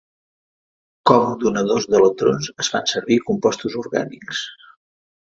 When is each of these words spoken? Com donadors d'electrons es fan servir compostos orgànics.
Com 1.11 1.27
donadors 1.43 1.85
d'electrons 1.91 2.47
es 2.63 2.71
fan 2.77 2.87
servir 2.93 3.19
compostos 3.29 3.77
orgànics. 3.83 4.41